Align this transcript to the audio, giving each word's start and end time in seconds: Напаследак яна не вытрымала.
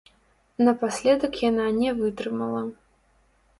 Напаследак 0.67 1.33
яна 1.49 1.69
не 1.79 1.89
вытрымала. 2.01 2.65